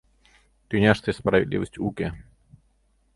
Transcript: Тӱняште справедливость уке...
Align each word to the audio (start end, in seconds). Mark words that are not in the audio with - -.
Тӱняште 0.67 1.09
справедливость 1.19 1.75
уке... 1.87 2.07